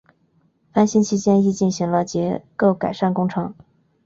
[0.73, 3.53] 翻新期间亦进行了结构改善工程。